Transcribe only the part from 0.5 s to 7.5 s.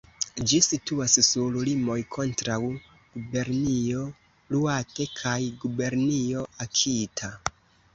Ĝi situas sur limoj kontraŭ Gubernio Iŭate kaj Gubernio Akita.